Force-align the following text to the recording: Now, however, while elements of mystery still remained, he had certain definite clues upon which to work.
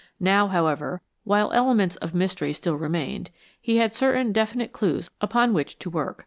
Now, 0.19 0.47
however, 0.47 1.03
while 1.25 1.51
elements 1.53 1.95
of 1.97 2.15
mystery 2.15 2.53
still 2.53 2.73
remained, 2.73 3.29
he 3.61 3.77
had 3.77 3.93
certain 3.93 4.31
definite 4.31 4.71
clues 4.73 5.11
upon 5.21 5.53
which 5.53 5.77
to 5.77 5.91
work. 5.91 6.19